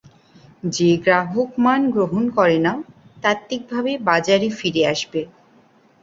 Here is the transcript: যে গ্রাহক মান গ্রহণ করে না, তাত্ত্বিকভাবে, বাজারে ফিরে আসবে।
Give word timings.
যে 0.71 0.89
গ্রাহক 0.97 1.49
মান 1.57 1.81
গ্রহণ 1.91 2.23
করে 2.37 2.57
না, 2.59 2.73
তাত্ত্বিকভাবে, 3.23 3.91
বাজারে 4.09 4.47
ফিরে 4.59 4.83
আসবে। 4.93 5.21